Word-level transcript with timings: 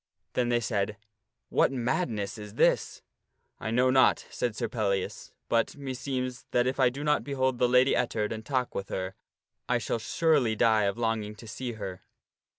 Then 0.33 0.49
they 0.49 0.59
said," 0.59 0.97
What 1.49 1.71
madness 1.71 2.39
is 2.39 2.55
this?" 2.55 3.03
"I 3.59 3.69
know 3.69 3.91
not," 3.91 4.25
said 4.31 4.55
Sir 4.55 4.67
Pellias," 4.67 5.31
but, 5.47 5.77
meseems, 5.77 6.45
that 6.49 6.65
if 6.65 6.79
I 6.79 6.89
do 6.89 7.03
not 7.03 7.23
behold 7.23 7.59
the 7.59 7.69
Lady 7.69 7.93
Ettard 7.95 8.31
and 8.33 8.43
talk 8.43 8.73
with 8.73 8.89
her 8.89 9.13
I 9.69 9.77
shall 9.77 9.99
surely 9.99 10.55
die 10.55 10.85
of 10.85 10.97
longing 10.97 11.35
to 11.35 11.47
see 11.47 11.73
her." 11.73 12.01